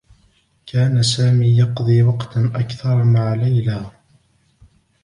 كان 0.65 1.03
سامي 1.03 1.57
يقضي 1.57 2.03
وقتا 2.03 2.51
أكثر 2.55 3.03
مع 3.03 3.33
ليلى. 3.33 3.91